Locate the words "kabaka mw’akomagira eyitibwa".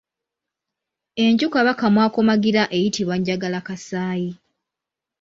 1.53-3.15